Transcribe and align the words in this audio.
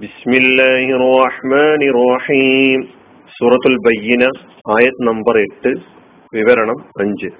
ബിസ്മില്ലാഹിർ 0.00 1.02
റഹ്മാനിർ 1.16 1.96
റഹീം 2.04 2.80
സൂറത്തുൽ 3.32 3.76
ബയ്യന 3.84 4.24
ആയത് 4.74 5.02
നമ്പർ 5.08 5.36
എട്ട് 5.42 5.72
വിവരണം 6.32 6.80
അഞ്ച് 7.02 7.30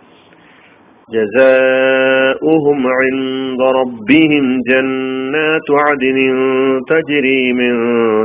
جزاؤهم 1.08 2.80
عند 2.98 3.60
ربهم 3.78 4.44
جنات 4.62 5.66
عدن 5.80 6.18
تجري 6.84 7.42
من 7.54 7.74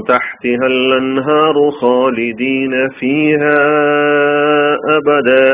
تحتها 0.03 0.65
الأنهار 0.67 1.55
خالدين 1.73 2.73
فيها 2.91 3.61
أبدا 4.91 5.47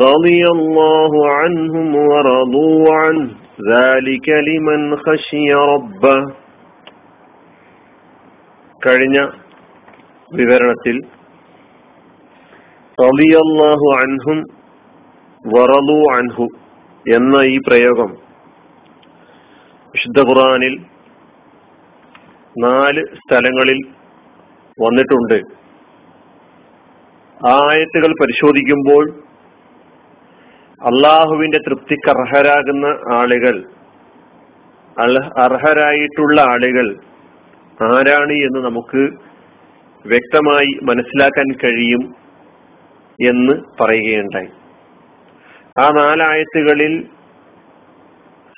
رضي 0.00 0.42
الله 0.48 1.12
عنهم 1.30 1.88
ورضوا 2.04 2.84
عنه 2.94 3.28
ذلك 3.68 4.26
لمن 4.48 4.80
خشي 4.98 5.48
ربه 5.66 6.20
കഴിഞ്ഞ 8.81 9.17
വിവരണത്തിൽ 10.31 10.95
റളിയല്ലാഹു 12.97 13.87
അൻഹും 14.01 14.37
വറലു 15.45 15.99
അൻഹു 16.17 16.45
എന്ന 17.05 17.35
ഈ 17.45 17.57
പ്രയോഗം 17.57 18.11
വിശുദ്ധ 19.93 20.19
ഖുറാനിൽ 20.21 20.75
നാല് 22.55 23.01
സ്ഥലങ്ങളിൽ 23.15 23.79
വന്നിട്ടുണ്ട്. 24.77 25.37
ആയത്തുകൾ 27.37 28.11
പരിശോധിക്കുമ്പോൾ 28.21 29.03
അള്ളാഹുവിന്റെ 30.81 31.57
തൃപ്തിക്ക് 31.57 32.09
അർഹരാകുന്ന 32.09 32.85
ആളുകൾ 33.13 33.55
അർഹരായിട്ടുള്ള 35.37 36.41
ആളുകൾ 36.41 36.87
ആരാണ് 37.83 38.31
എന്ന് 38.31 38.59
നമുക്ക് 38.65 39.09
വ്യക്തമായി 40.07 40.79
മനസ്സിലാക്കാൻ 40.83 41.45
കഴിയും 41.63 42.15
എന്ന് 43.27 43.83
പറയുകയുണ്ടായി. 43.83 44.47
ആ 45.79 45.89
നാലായത്തുകളിൽ 45.89 47.03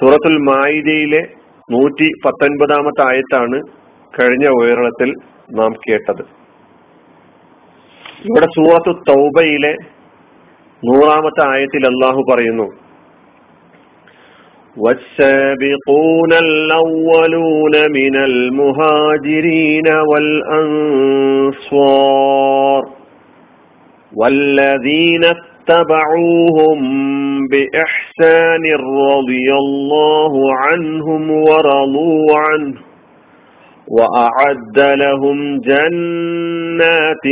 സൂറത്തുൽ 0.02 0.38
മായിദയിലെ 0.38 1.28
നൂറ്റി 1.72 2.10
പത്തൊൻപതാമത്തെ 2.26 3.02
ആയത്താണ് 3.02 3.62
കഴിഞ്ഞ 4.20 4.48
ഉയരണത്തിൽ 4.48 5.14
നാം 5.52 5.74
കേട്ടത്. 5.74 6.22
ഇവിടെ 8.26 8.46
സൂറത്തു 8.46 8.92
തൗബയിലെ 9.10 9.76
നൂറാമത്തെ 10.86 11.50
ആയത്തിൽ 11.50 11.86
അള്ളാഹു 11.86 12.26
പറയുന്നു 12.32 12.89
والسابقون 14.80 16.34
الأولون 16.34 17.92
من 17.92 18.16
المهاجرين 18.16 19.88
والأنصار 20.10 21.70
والذين 24.16 25.24
اتبعوهم 25.26 26.80
بإحسان 27.48 28.64
رضي 29.10 29.54
الله 29.54 30.54
عنهم 30.56 31.32
ورضوا 31.32 32.38
عنه 32.38 32.89
وأعد 33.89 34.79
لهم 35.03 35.61
جنات 35.61 37.27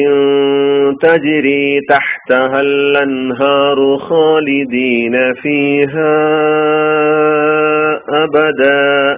تجري 1.01 1.81
تحتها 1.89 2.61
الأنهار 2.61 3.97
خالدين 3.99 5.35
فيها 5.35 6.15
أبدا 8.25 9.17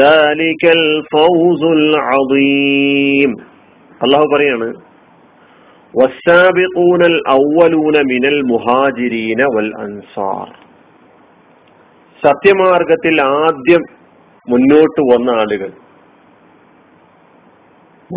ذلك 0.00 0.62
الفوز 0.64 1.62
العظيم 1.64 3.30
الله 4.04 4.22
بريانا 4.32 4.72
والسابقون 5.94 7.02
الأولون 7.04 7.96
من 8.12 8.24
المهاجرين 8.24 9.40
والأنصار 9.54 10.48
സത്യമാർഗത്തിൽ 12.22 13.16
ആദ്യം 13.42 13.82
മുന്നോട്ട് 14.48 15.00
വന്ന 15.12 15.30
ആളുകൾ 15.30 15.70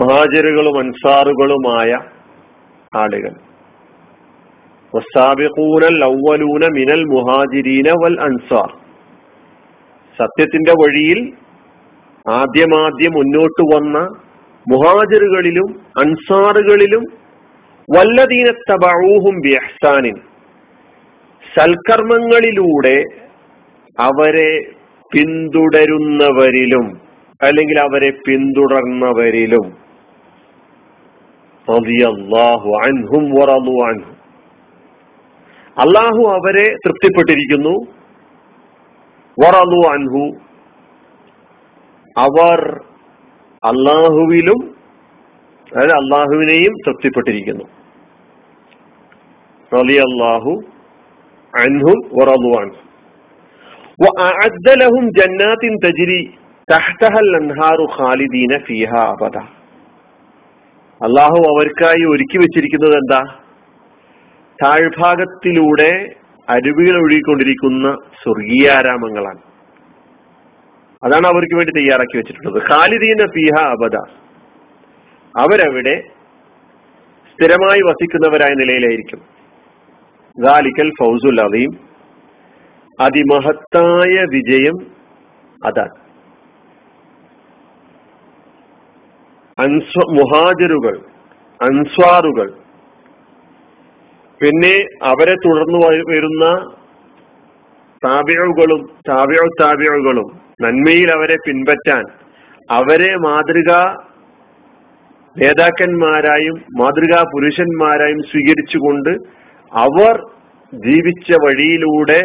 മഹാജരുകളും 0.01 0.79
അൻസാറുകളുമായ 0.79 1.99
ആളുകൾ. 2.97 3.31
അവലൂന 6.05 6.67
മിനൽ 6.73 7.05
മുഹാജിരീന 7.05 7.91
വൽ 7.91 8.21
അൻസാർ. 8.21 8.73
സത്യത്തിന്റെ 10.19 10.73
വഴിയിൽ 10.73 11.33
ആദ്യമാദ്യം 12.31 13.13
മുന്നോട്ട് 13.13 13.75
വന്ന 13.75 13.99
മുഹാജറുകളിലും 14.71 15.81
അൻസാറുകളിലും 16.01 17.03
വല്ലദീന 17.97 18.53
തബഊഹും 18.71 19.41
ബിഹ്സാനിൻ 19.41 20.17
സൽക്കർമ്മങ്ങളിലൂടെ 21.55 23.03
അവരെ 24.01 24.61
പിന്തുടരുന്നവരിലും 25.13 27.01
അല്ലെങ്കിൽ 27.43 27.81
അവരെ 27.81 28.11
പിന്തുടർന്നവരിലും 28.11 29.82
അള്ളാഹു 35.79 36.29
അവരെ 36.29 36.75
തൃപ്തിപ്പെട്ടിരിക്കുന്നു. 36.75 37.87
അൻഹു. 39.89 40.39
അവർ 42.17 42.81
അള്ളാഹുവിലും 43.65 44.77
അതായത് 45.77 45.93
അള്ളാഹുവിനെയും 45.93 46.73
തൃപ്തിപ്പെട്ടിരിക്കുന്നു. 46.87 47.65
റലി 49.75 49.99
അൻഹും 51.59 52.19
ജന്നാത്തിൻ 55.19 55.77
തജിരി 55.85 56.35
തഹ്തഹൽ 56.73 57.37
അൻഹാറു 57.37 57.87
ഖാലിദീന 58.03 58.59
ഫിഹ 58.67 58.97
അബദ. 58.97 59.62
അള്ളാഹു 61.03 61.37
അവർക്കായി 61.37 62.05
ഒരുക്കി 62.05 62.39
വെച്ചിരിക്കുന്നത് 62.39 62.95
എന്താ? 62.95 63.23
താഴ്ഭാഗത്തിലൂടെ 64.65 66.15
അരുവികൾ 66.49 67.03
ഒഴുകിക്കൊണ്ടിരിക്കുന്ന 67.03 67.97
സ്വർഗീയാരാമങ്ങളാണ് 68.23 69.39
അതാണ് 71.05 71.27
അവർക്ക് 71.27 71.55
വേണ്ടി 71.55 71.73
തയ്യാറാക്കി 71.73 72.17
വെച്ചിട്ടുള്ളത്. 72.17 72.63
ഖാലിദീന 72.63 73.27
ഫിഹ 73.27 73.63
അബദ. 73.63 73.97
അവരവിടെ 75.39 76.03
സ്ഥിരമായി 77.33 77.81
വസിക്കുന്നവരായ 77.81 78.55
നിലയിലായിരിക്കും. 78.55 79.23
ഗാലിക്കൽ 80.39 80.91
ഫൗസുൽ 80.91 81.41
അവയും 81.41 81.79
അതിമഹത്തായ 83.01 84.27
വിജയം 84.31 84.87
അതാണ്. 85.67 86.02
അൻസ്വ 89.63 90.05
മുഹാജരുകൾ 90.11 90.95
അൻസ്വാറുകൾ. 91.61 92.49
പിന്നെ 94.41 94.75
അവരെ 95.03 95.35
തുടർന്ന് 95.35 95.79
വരുന്ന 96.13 96.45
താബിഴുകളും 98.03 98.81
താബിഴു 99.09 99.49
താബിഴുകളും 99.61 100.29
നന്മയിൽ 100.63 101.11
അവരെ 101.11 101.37
പിൻപറ്റാൻ 101.47 102.05
അവരെ 102.71 103.11
മാതൃക 103.17 103.71
നേതാക്കന്മാരായും 105.37 106.57
മാതൃകാ 106.79 107.21
പുരുഷന്മാരായും 107.33 108.23
സ്വീകരിച്ചുകൊണ്ട് 108.31 109.13
അവർ 109.73 110.15
ജീവിച്ച 110.73 111.33
വഴിയിലൂടെ 111.45 112.21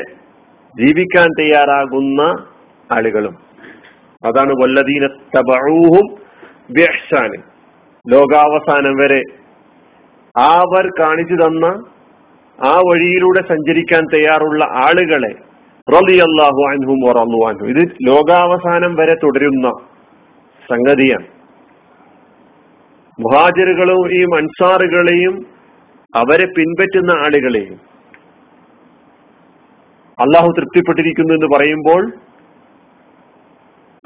ജീവിക്കാൻ 0.75 1.27
തയ്യാറാകുന്ന 1.39 2.21
ആളുകളും. 2.91 3.35
അതാണ് 4.23 4.51
വല്ലദീന 4.51 5.05
തബഊഹും 5.37 6.05
ബിഹ്സാന് 6.69 7.41
ലോകാവസാനം 8.13 8.97
വരെ 8.97 9.21
അവർ 10.37 10.89
കാണിച്ചു 10.99 11.33
തന്ന 11.33 11.65
ആ 12.65 12.77
വഴിയിലൂടെ 12.77 13.47
സഞ്ചരിക്കാൻ 13.47 14.03
തയ്യാറുള്ള 14.13 14.63
ആളുകളെ 14.63 15.35
റളിയല്ലാഹു 15.91 16.61
അൻഹും 16.69 17.09
വറളു 17.09 17.47
അൻഹു. 17.47 17.65
ഇത് 17.65 17.89
ലോകാവസാനം 18.07 18.95
വരെ 18.95 19.13
തുടരുന്ന 19.13 19.71
സംഗതിയാണ്. 20.69 21.27
മുഹാജറുകളെയും 23.19 24.35
അൻസാറുകളെയും 24.35 25.45
അവരെ 26.15 26.45
പിൻപറ്റുന്ന 26.45 27.11
ആളുകളെയും 27.11 27.79
അള്ളാഹു 30.19 30.47
തൃപ്തിപ്പെട്ടിരിക്കുന്നു 30.57 31.33
എന്ന് 31.33 31.55
പറയുമ്പോൾ 31.55 32.11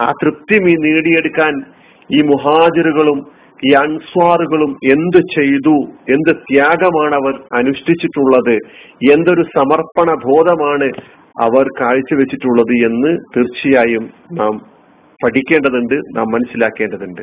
ആ 0.01 0.11
തൃപ്തി 0.23 0.57
നേടിയെടുക്കാൻ 0.57 1.80
ഈ 2.15 2.21
മുഹാജിറുകളും 2.21 3.19
ഈ 3.67 3.71
അൻസ്വാറുകളും 3.73 4.71
എന്ത് 4.91 5.17
ചെയ്തു 5.17 5.75
എന്ത് 6.09 6.31
ത്യാഗമാണ് 6.37 7.15
അവർ 7.15 7.35
അനുഷ്ഠിച്ചിട്ടുള്ളത് 7.55 8.55
എന്തൊരു 9.11 9.43
സമർപ്പണ 9.57 10.13
ബോധമാണ് 10.13 10.87
അവർ 11.41 11.65
കാഴ്ചവെച്ചിട്ടുള്ളത് 11.81 12.73
എന്ന് 12.85 13.11
തീർച്ചയായും 13.35 14.05
നാം 14.31 14.53
പഠിക്കേണ്ടതുണ്ട് 15.23 15.95
നാം 16.17 16.27
മനസ്സിലാക്കേണ്ടതുണ്ട്. 16.31 17.21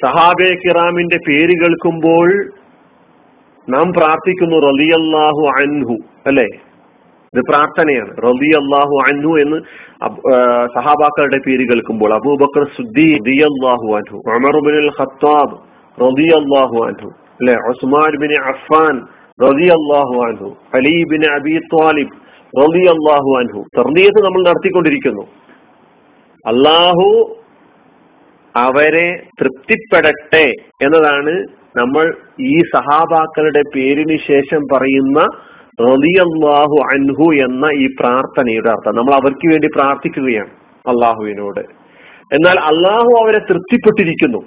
സഹാബെ 0.00 0.50
കിറാമിന്റെ 0.54 1.18
പേര് 1.28 1.54
കേൾക്കുമ്പോൾ 1.60 2.28
നാം 3.68 3.92
പ്രാർത്ഥിക്കുന്നു 3.92 4.56
റലിയല്ലാഹു 4.56 5.42
അൻഹു 5.60 5.96
അല്ലെ? 6.26 6.48
ഇത് 7.36 7.42
പ്രാർത്ഥനയാണ്. 7.50 8.12
റബി 8.28 8.50
അള്ളാഹു 8.60 8.94
അൻഹു 9.08 9.32
എന്ന് 9.44 9.58
സഹാബാക്കളുടെ 10.76 11.38
പേര് 11.46 11.64
കേൾക്കുമ്പോൾ 11.70 12.10
അബൂബക്കർ 12.18 12.64
സുദ്ദി 12.76 13.08
റളിയല്ലാഹു 13.28 13.88
അൻഹു 14.00 14.18
ഉമർ 14.36 14.56
ഖത്താബ് 14.98 15.56
റളിയല്ലാഹു 15.98 16.76
അൻഹു 16.88 17.08
അല്ലെ? 17.38 17.56
ഉസ്മാൻ 17.70 18.12
ബിൻ 18.22 18.30
അഫ്ഫാൻ 18.52 18.94
റളിയല്ലാഹു 19.38 20.16
അൻഹു 20.28 20.48
അലി 20.78 20.96
ബിൻ 21.12 21.22
അബി 21.38 21.54
ത്വാലിബ് 21.72 22.14
റളിയല്ലാഹു 22.52 23.30
അൻഹു. 23.40 23.60
തർണീയത്ത് 23.78 24.20
നമ്മൾ 24.26 24.40
നടത്തിക്കൊണ്ടിരിക്കുന്നു. 24.48 25.24
അള്ളാഹു 26.44 27.08
അവരെ 28.54 29.08
തൃപ്തിപ്പെടട്ടെ 29.40 30.46
എന്നതാണ് 30.84 31.34
നമ്മൾ 31.80 32.04
ഈ 32.52 32.54
സഹാബാക്കളുടെ 32.74 33.62
പേരിന് 33.74 34.16
ശേഷം 34.28 34.60
പറയുന്ന 34.72 35.18
റളിയല്ലാഹു 35.80 36.76
അൻഹു 36.92 37.32
എന്ന 37.32 37.66
ഈ 37.74 37.86
പ്രാർത്ഥനയുടെ 38.00 38.68
അർത്ഥം. 38.68 38.96
നമ്മൾ 38.96 39.14
അവർക്ക് 39.14 39.52
വേണ്ടി 39.52 39.68
പ്രാർത്ഥിക്കുകയാണ് 39.76 40.50
അള്ളാഹുവിനോട് 40.88 41.60
എന്നാൽ 42.32 42.60
അള്ളാഹു 42.60 43.22
അവരെ 43.22 43.38
തൃപ്തിപ്പെട്ടിരിക്കുന്നു. 43.38 44.38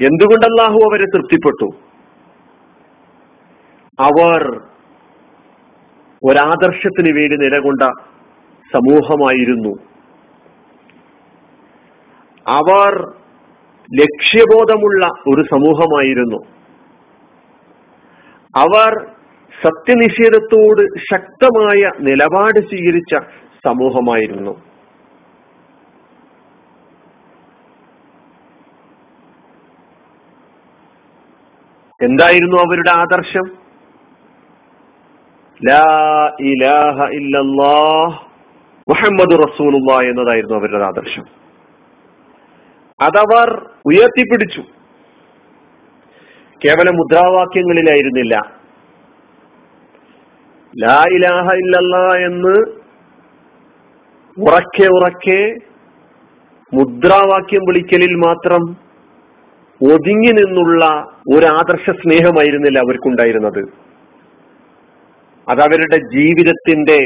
എന്തുകൊണ്ട് 0.00 0.46
അള്ളാഹു 0.46 0.78
അവരെ 0.90 1.04
തൃപ്തിപ്പെട്ടു? 1.04 1.70
അവർ 4.00 4.60
ഒരാദർശത്തിന് 6.30 7.16
വേണ്ടി 7.18 7.36
നിലകൊണ്ട 7.36 7.82
സമൂഹമായിരുന്നു. 8.74 9.74
അവർ 12.48 13.12
ലക്ഷ്യബോധമുള്ള 14.00 15.06
ഒരു 15.06 15.42
സമൂഹമായിരുന്നു. 15.42 16.36
അവർ 18.56 19.06
സത്യനിഷേധത്തോട് 19.64 20.98
ശക്തമായ 21.12 21.90
നിലപാട് 22.00 22.60
സ്വീകരിച്ച 22.60 23.16
സമൂഹമായിരുന്നു. 23.66 24.62
എന്തായിരുന്നു 32.02 32.56
അവരുടെ 32.56 32.90
ആദർശം? 32.90 33.64
ലാ 35.68 35.84
ഇലാഹ 36.40 37.10
മുഹമ്മദ് 38.88 39.48
റസൂലുള്ള 39.48 40.10
എന്നതായിരുന്നു 40.10 40.54
അവരുടെ 40.54 40.84
ആദർശം. 40.84 41.24
അതവർ 43.00 43.70
ഉയർത്തിപ്പിടിച്ചു. 43.86 44.73
കേവലം 46.64 46.94
മുദ്രാവാക്യങ്ങളിലായിരുന്നില്ല. 46.94 48.34
ലാ 50.84 51.04
ഇലാഹ 51.12 51.54
ഇല്ലല്ല 51.54 51.96
എന്ന് 52.26 52.56
ഉറക്കെ 54.42 54.86
ഉറക്കെ 54.86 55.54
മുദ്രാവാക്യം 56.72 57.60
വിളിക്കലിൽ 57.68 58.14
മാത്രം 58.14 58.62
ഒതുങ്ങി 59.92 60.32
നിന്നുള്ള 60.32 60.84
ഒരു 61.36 61.46
ആദർശ 61.46 61.90
സ്നേഹമായിരുന്നില്ല 61.90 62.78
അവർക്കുണ്ടായിരുന്നത്. 62.78 63.62
അതവരുടെ 65.48 65.96
ജീവിതത്തിന്റെ 65.96 66.98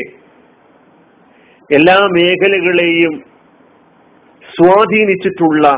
എല്ലാ 1.75 1.97
മേഖലകളെയും 2.07 3.23
സ്വാധീനിച്ചിട്ടുള്ള 4.51 5.69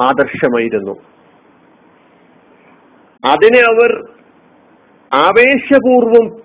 ആദർശമായിരുന്നു. 0.00 0.94
അതിനെ 3.24 3.60
അവർ 3.60 4.08
ആവേശപൂർവം 5.12 6.42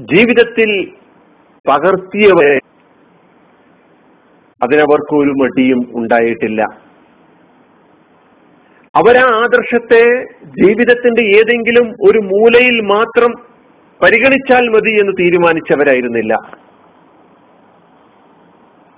ജീവിതത്തിൽ 0.00 0.92
പകർത്തിയവരെ 1.68 2.58
അതിനവർക്ക് 4.62 5.14
ഒരു 5.14 5.30
മടിയും 5.30 5.92
ഉണ്ടായിട്ടില്ല. 5.94 6.62
അവരാ 8.96 9.22
ആദർശത്തെ 9.22 10.24
ജീവിതത്തിന്റെ 10.44 11.22
ഏതെങ്കിലും 11.22 11.94
ഒരു 12.10 12.18
മൂലയിൽ 12.18 12.80
മാത്രം 12.80 13.32
പരിഗണിച്ചാൽ 14.02 14.68
മതി 14.68 15.00
എന്ന് 15.00 15.12
തീരുമാനിച്ചവരായിരുന്നില്ല. 15.20 16.34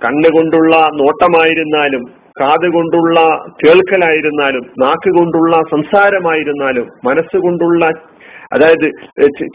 കണ്ണുകൊണ്ടുള്ള 0.05 0.77
നോട്ടമായിരുന്നാലും 0.77 2.22
കാതുകൊണ്ടുള്ള 2.41 3.21
കേൾക്കലായിരുന്നാലും 3.65 4.63
നാക്ക് 4.79 5.11
കൊണ്ടുള്ള 5.11 5.57
സംസാരമായിരുന്നാലും 5.57 6.87
മനസ്സുകൊണ്ടുള്ള 7.05 7.85
അതായത് 8.55 8.91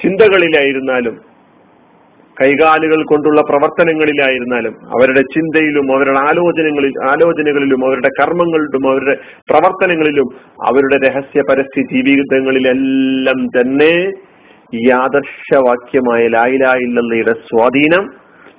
ചിന്തകളിലായിരുന്നാലും 0.04 1.38
കൈകാലുകൾ 2.42 3.04
കൊണ്ടുള്ള 3.04 3.42
പ്രവർത്തനങ്ങളിലായിരുന്നാലും 3.42 4.76
അവരുടെ 4.86 5.22
ചിന്തയിലും 5.22 5.96
അവരുടെ 5.96 6.20
ആലോചനകളിൽ 6.20 6.94
ആലോചനകളിലും 7.10 7.86
അവരുടെ 7.86 8.10
കർമ്മങ്ങളിലും 8.22 8.92
അവരുടെ 8.92 9.18
പ്രവർത്തനങ്ങളിലും 9.50 10.36
അവരുടെ 10.68 11.08
രഹസ്യ 11.08 11.42
പരസ്യ 11.42 11.82
ജീവിതങ്ങളിലെല്ലാം 11.82 13.48
തന്നെ 13.48 14.12
ഈ 14.74 14.92
ആദർശവാക്യമായ 14.92 16.28
ലായിലായില്ലയുടെ 16.28 17.34
സ്വാധീനം 17.34 18.10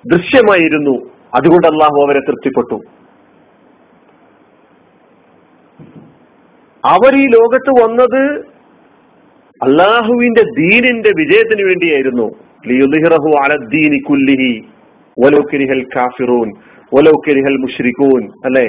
ദൃശ്യമായിരുന്നു. 0.06 1.11
അതുകൊണ്ട് 1.37 1.67
അള്ളാഹു 1.67 2.06
അവരെ 2.06 2.20
തൃപ്തിപ്പെട്ടു. 2.20 2.98
അവർ 6.88 7.17
ഈ 7.17 7.26
ലോകത്ത് 7.26 7.85
വന്നത് 7.85 8.40
അള്ളാഹുവിന്റെ 9.62 10.43
ദീനിന്റെ 10.43 11.11
വിജയത്തിന് 11.17 11.67
വേണ്ടിയായിരുന്നു. 11.67 12.32
അല്ലെ? 18.44 18.69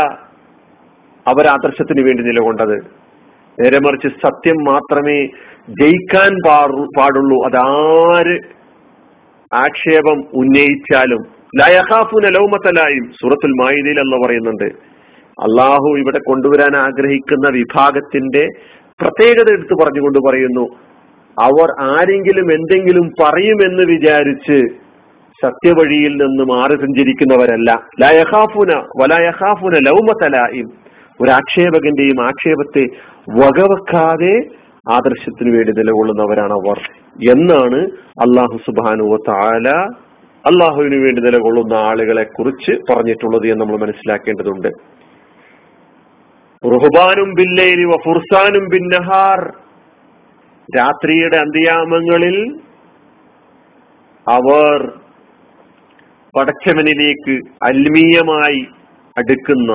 അവർ 1.27 1.47
ആദർശത്തിന് 1.47 2.07
വേണ്ടി 2.07 2.23
നിലകൊണ്ടത്. 2.23 2.79
നേരെ 3.61 3.79
മറിച്ച് 3.79 4.09
സത്യം 4.09 4.65
മാത്രമേ 4.65 5.27
ജയിക്കാൻ 5.69 6.37
പാടുള്ളൂ. 6.99 7.47
അതാര് 7.47 8.56
ആക്ഷേപം 9.55 10.25
ഉന്നയിച്ചാലും 10.35 11.37
ലയഹാഫുന 11.61 12.29
ലൗമത്തലായും 12.29 13.13
സൂറത്തുൽ 13.13 13.51
മായിദയിൽ 13.51 14.01
എന്ന് 14.01 14.27
പറയുന്നുണ്ട്. 14.27 14.97
അള്ളാഹു 15.41 15.99
ഇവിടെ 15.99 16.19
കൊണ്ടുവരാൻ 16.19 16.77
ആഗ്രഹിക്കുന്ന 16.77 17.49
വിഭാഗത്തിന്റെ 17.49 18.49
പ്രത്യേകത 19.01 19.53
എടുത്തു 19.53 19.85
പറഞ്ഞുകൊണ്ട് 19.85 20.19
പറയുന്നു 20.19 20.69
അവർ 21.43 21.93
ആരെങ്കിലും 21.93 22.53
എന്തെങ്കിലും 22.53 23.11
പറയുമെന്ന് 23.23 23.83
വിചാരിച്ച് 23.83 24.67
സത്യവഴിയിൽ 25.45 26.17
നിന്ന് 26.17 26.45
മാറി 26.45 26.73
സഞ്ചരിക്കുന്നവരല്ല. 26.73 27.89
ലയഹാഫുന 28.01 28.75
വലയഹാഫുന 28.75 29.73
ലൗമത്തലായും 29.73 30.87
ഒരു 31.21 31.31
ആക്ഷേപകന്റെയും 31.31 32.25
ആക്ഷേപത്തെ 32.25 32.87
വകവെക്കാതെ 33.31 34.66
ആദർശത്തിന് 34.91 35.57
വേണ്ടി 35.57 35.73
നിലകൊള്ളുന്നവരാണ് 35.73 36.53
അവർ 36.53 36.79
എന്നാണ് 37.31 37.79
അള്ളാഹു 38.21 38.57
സുബാനുവ 38.67 39.17
താല 39.29 39.69
അള്ളാഹുവിന് 40.45 40.95
വേണ്ടി 40.95 41.21
നിലകൊള്ളുന്ന 41.23 41.75
ആളുകളെ 41.75 42.25
കുറിച്ച് 42.25 42.93
പറഞ്ഞിട്ടുള്ളത് 42.93 43.47
എന്ന് 43.47 43.61
നമ്മൾ 43.65 43.77
മനസ്സിലാക്കേണ്ടതുണ്ട്. 43.77 44.69
റുഹബാനും 46.63 47.33
ബില്ലയിലി 47.33 47.87
ഫുർസാനും 48.05 48.69
ബിന്നഹാർ 48.69 49.41
രാത്രിയുടെ 50.77 51.37
അന്ത്യാമങ്ങളിൽ 51.37 52.59
അവർ 54.27 54.99
പടച്ചവനിലേക്ക് 56.35 57.35
അൽമീയമായി 57.63 58.67
അടുക്കുന്ന 59.17 59.73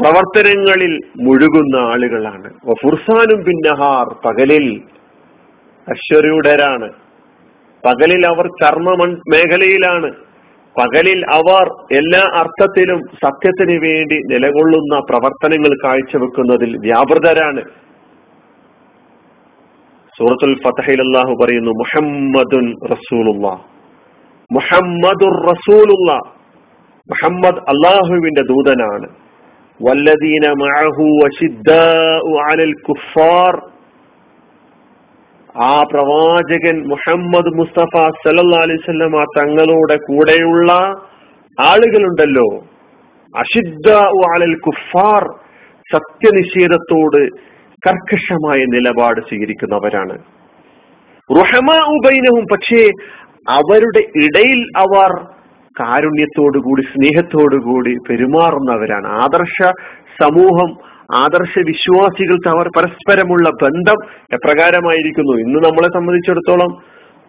പ്രവർത്തനങ്ങളിൽ 0.00 1.00
മുഴുകുന്ന 1.20 1.76
ആളുകളാണ്. 1.76 2.54
ഫുർസാനും 2.82 3.44
പിന്നഹാർ 3.44 4.14
പകലിൽ 4.24 4.82
അശ്വരൂഢരാണ്. 5.88 6.92
പകലിൽ 7.86 8.26
അവർ 8.26 8.46
കർമ്മ 8.46 9.14
മേഖലയിലാണ്. 9.34 10.12
പകലിൽ 10.80 11.24
അവർ 11.32 11.94
എല്ലാ 11.96 12.20
അർത്ഥത്തിലും 12.36 13.00
സത്യത്തിന് 13.24 13.80
വേണ്ടി 13.82 14.14
നിലകൊള്ളുന്ന 14.14 14.98
പ്രവർത്തനങ്ങൾ 15.10 15.76
കാഴ്ചവെക്കുന്നതിൽ 15.84 16.76
വ്യാപൃതരാണ്. 16.76 17.62
സൂറത്തുൽ 20.18 20.54
ഫതഹിൽ 20.54 21.00
അള്ളാഹു 21.00 21.38
പറയുന്നു 21.44 21.70
മുഹമ്മദുൻ 21.70 22.74
റസൂലുള്ള. 22.90 23.48
മുഹമ്മദുർ 24.52 25.46
റസൂലുള്ള. 25.46 26.12
മുഹമ്മദ് 27.10 27.58
അള്ളാഹുവിന്റെ 27.58 28.42
ദൂതനാണ്. 28.42 29.21
വല്ലദീന 29.86 30.44
معه 30.62 30.98
على 32.46 32.62
الكفار. 32.70 33.54
ആ 35.62 35.82
പ്രവാചകൻ 35.92 36.88
മുഹമ്മദ് 36.88 37.50
മുസ്തഫ 37.54 38.10
സല്ല 38.24 38.56
അലൈഹി 38.56 39.10
തങ്ങളുടെ 39.38 39.96
കൂടെയുള്ള 39.96 40.72
ആളുകളുണ്ടല്ലോ. 41.60 42.64
അഷിദ്ദ 43.38 43.90
അലൽ 44.34 44.56
കുഫാർ 44.58 45.22
സത്യനിഷേധത്തോട് 45.92 47.28
കർക്കശമായ 47.88 48.58
നിലപാട് 48.58 49.20
സ്വീകരിക്കുന്നവരാണ്. 49.20 50.18
റുഹമാ 51.38 51.76
ഉബൈനവും 51.76 52.44
പക്ഷേ 52.52 52.82
അവരുടെ 53.48 54.02
ഇടയിൽ 54.24 54.60
അവർ 54.76 55.41
കാരുണ്യത്തോടുകൂടി 55.80 56.82
സ്നേഹത്തോടുകൂടി 56.82 57.92
പെരുമാറുന്നവരാണ്. 58.08 59.08
ആദർശ 59.24 59.58
സമൂഹം 60.22 60.70
ആദർശ 61.24 61.54
വിശ്വാസികൾ 61.70 62.36
അവർ 62.54 62.66
പരസ്പരമുള്ള 62.76 63.46
ബന്ധം 63.62 63.98
എപ്രകാരമായിരിക്കുന്നു? 64.36 65.34
ഇന്ന് 65.44 65.58
നമ്മളെ 65.66 65.88
സംബന്ധിച്ചിടത്തോളം 65.88 66.72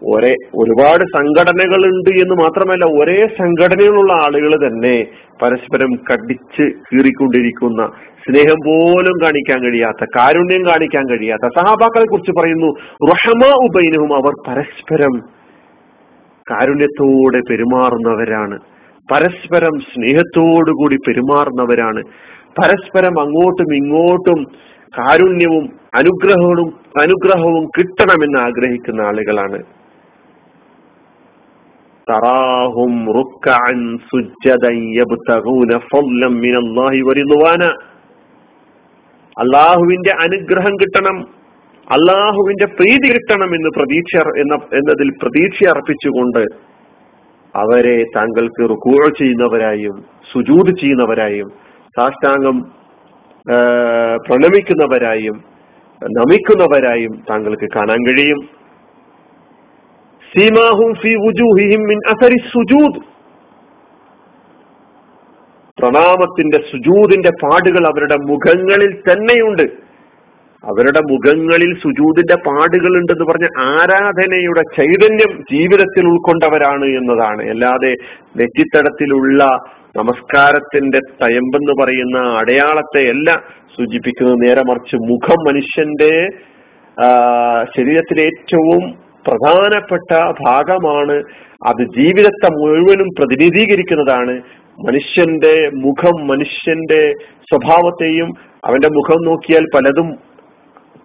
ഒരേ 0.01 0.31
ഒരുപാട് 0.55 1.03
സംഘടനകൾ 1.15 1.81
ഉണ്ട് 1.89 2.09
എന്ന് 2.23 2.35
മാത്രമല്ല 2.41 2.85
ഒരേ 2.99 3.19
സംഘടനയിലുള്ള 3.37 4.13
ആളുകൾ 4.25 4.53
തന്നെ 4.65 4.95
പരസ്പരം 5.41 5.91
കടിച്ച് 6.09 6.65
കീറിക്കൊണ്ടിരിക്കുന്ന 6.87 7.81
സ്നേഹം 8.25 8.59
പോലും 8.67 9.15
കാണിക്കാൻ 9.23 9.59
കഴിയാത്ത 9.63 10.05
കാരുണ്യം 10.17 10.63
കാണിക്കാൻ 10.67 11.05
കഴിയാത്ത 11.09 11.47
സഹാബാക്കളെ 11.59 12.05
കുറിച്ച് 12.05 12.31
പറയുന്നു 12.31 12.69
റഹമ 13.11 13.51
ഉബൈനവും 13.67 14.13
അവർ 14.19 14.35
പരസ്പരം 14.47 15.15
കാരുണ്യത്തോടെ 16.51 17.41
പെരുമാറുന്നവരാണ്. 17.49 18.59
പരസ്പരം 19.11 19.79
സ്നേഹത്തോടുകൂടി 19.79 20.95
പെരുമാറുന്നവരാണ്. 20.95 22.03
പരസ്പരം 22.61 23.21
അങ്ങോട്ടും 23.21 23.75
ഇങ്ങോട്ടും 23.75 24.43
കാരുണ്യവും 24.97 25.69
അനുഗ്രഹവും 25.95 26.73
അനുഗ്രഹവും 27.01 27.65
കിട്ടണമെന്ന് 27.65 28.39
ആഗ്രഹിക്കുന്ന 28.39 29.01
ആളുകളാണ്. 29.01 29.63
തറാഹും 32.09 33.05
അള്ളാഹുവിന്റെ 39.39 40.11
അനുഗ്രഹം 40.21 40.75
കിട്ടണം. 40.75 41.42
അള്ളാഹുവിന്റെ 41.91 42.65
പ്രീതി 42.65 43.13
കിട്ടണം 43.13 43.55
എന്ന് 43.55 43.69
പ്രതീക്ഷ 43.77 44.17
എന്ന 44.39 44.53
എന്നതിൽ 44.53 45.09
പ്രതീക്ഷ 45.09 45.63
അർപ്പിച്ചുകൊണ്ട് 45.69 46.73
അവരെ 47.55 48.03
താങ്കൾക്ക് 48.15 48.69
റുക്കൂ 48.69 49.09
ചെയ്യുന്നവരായും 49.19 50.05
സുജൂത് 50.33 50.77
ചെയ്യുന്നവരായും 50.79 51.49
സാഷ്ടാംഗം 51.99 52.59
പ്രണമിക്കുന്നവരായും 54.27 55.53
നമിക്കുന്നവരായും 56.01 57.23
താങ്കൾക്ക് 57.29 57.67
കാണാൻ 57.75 57.99
കഴിയും. 58.07 58.39
സീമാഹും 60.33 60.93
ഫി 60.93 61.15
വുജൂഹിഹിം 61.15 61.81
മിൻ 61.81 61.99
അസരി 62.07 62.37
സുജൂദ്. 62.53 62.99
പ്രണാമത്തിന്റെ 65.81 66.57
സുജൂദിന്റെ 66.71 67.31
പാടുകൾ 67.43 67.87
അവരുടെ 67.87 68.15
മുഖങ്ങളിൽ 68.15 69.03
തന്നെയുണ്ട്. 69.11 69.82
അവരുടെ 70.69 71.01
മുഖങ്ങളിൽ 71.11 71.71
സുജൂതിന്റെ 71.83 72.35
പാടുകൾ 72.47 72.91
ഉണ്ടെന്ന് 72.99 73.25
പറഞ്ഞ 73.29 73.47
ആരാധനയുടെ 73.73 74.63
ചൈതന്യം 74.77 75.31
ജീവിതത്തിൽ 75.51 76.05
ഉൾക്കൊണ്ടവരാണ് 76.07 76.85
എന്നതാണ്. 76.99 77.41
അല്ലാതെ 77.49 77.91
നെറ്റിത്തടത്തിലുള്ള 78.39 79.43
നമസ്കാരത്തിന്റെ 79.97 80.99
തയമ്പെന്ന് 81.23 81.73
പറയുന്ന 81.81 82.17
അടയാളത്തെ 82.41 83.03
അല്ല 83.09 83.29
സൂചിപ്പിക്കുന്നത്. 83.75 84.39
നേരെ 84.45 84.63
മറിച്ച് 84.69 84.95
മുഖം 85.11 85.39
മനുഷ്യന്റെ 85.49 86.13
ശരീരത്തിലെ 87.75 88.23
ഏറ്റവും 88.31 88.83
പ്രധാനപ്പെട്ട 89.27 90.11
ഭാഗമാണ്. 90.47 91.17
അത് 91.69 91.81
ജീവിതത്തെ 91.99 92.49
മുഴുവനും 92.61 93.09
പ്രതിനിധീകരിക്കുന്നതാണ്. 93.19 94.33
മനുഷ്യന്റെ 94.87 95.55
മുഖം 95.85 96.15
മനുഷ്യന്റെ 96.27 97.01
സ്വഭാവത്തെയും 97.49 98.29
അവന്റെ 98.67 98.89
മുഖം 98.97 99.19
നോക്കിയാൽ 99.25 99.65
പലതും 99.75 100.07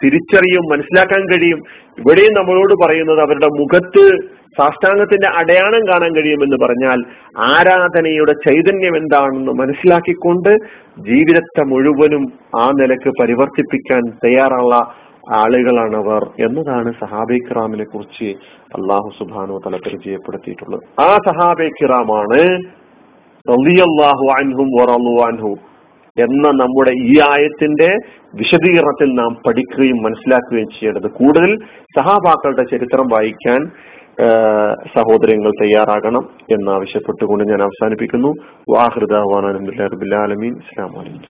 തിരിച്ചറിയും 0.05 0.62
മനസ്സിലാക്കാൻ 0.73 1.23
കഴിയും. 1.31 1.59
ഇവിടെയും 1.99 2.35
നമ്മളോട് 2.35 2.87
പറയുന്നത് 2.87 3.21
അവരുടെ 3.21 3.47
മുഖത്ത് 3.47 4.38
സാഷ്ടാംഗത്തിന്റെ 4.59 5.28
അടയാളം 5.28 5.88
കാണാൻ 5.88 6.17
കഴിയുമെന്ന് 6.17 6.57
പറഞ്ഞാൽ 6.57 7.05
ആരാധനയുടെ 7.38 8.33
ചൈതന്യം 8.33 8.97
എന്താണെന്ന് 8.97 9.52
മനസ്സിലാക്കിക്കൊണ്ട് 9.52 10.57
ജീവിതത്തെ 10.99 11.64
മുഴുവനും 11.64 12.33
ആ 12.61 12.71
നിലയ്ക്ക് 12.81 13.12
പരിവർത്തിപ്പിക്കാൻ 13.21 14.02
തയ്യാറുള്ള 14.25 14.95
ആളുകളാണവർ 15.35 16.31
എന്നതാണ് 16.38 16.93
സഹാബെ 17.00 17.35
കിറാമിനെ 17.35 17.85
കുറിച്ച് 17.85 18.25
അള്ളാഹു 18.76 19.11
സുബാനു 19.19 19.61
തല 19.67 19.76
പരിചയപ്പെടുത്തിയിട്ടുള്ളത്. 19.76 21.00
ആ 21.00 21.17
സഹാബെ 21.28 21.69
കിറാമാണ് 21.69 22.43
അൻഹും 24.37 24.71
അൻഹു. 25.26 25.57
എന്ന 26.19 26.49
നമ്മുടെ 26.49 26.91
ഈ 26.91 27.21
ആയത്തിന്റെ 27.31 27.91
വിശദീകരണത്തിൽ 28.35 29.15
നാം 29.15 29.37
പഠിക്കുകയും 29.47 30.03
മനസ്സിലാക്കുകയും 30.03 30.69
ചെയ്യേണ്ടത്. 30.69 31.11
കൂടുതൽ 31.11 31.59
സഹാബാക്കളുടെ 31.97 32.65
ചരിത്രം 32.71 33.07
വായിക്കാൻ 33.13 33.61
സഹോദരങ്ങൾ 34.97 35.51
തയ്യാറാകണം 35.51 36.25
എന്നാവശ്യപ്പെട്ടുകൊണ്ട് 36.51 37.45
ഞാൻ 37.45 37.63
അവസാനിപ്പിക്കുന്നു. 37.63 38.35
വാഹൃദാൻ 38.77 39.25
അലമീൻ 40.23 40.55
അസ്സാം 40.55 40.93
വലൈക്കും 40.99 41.29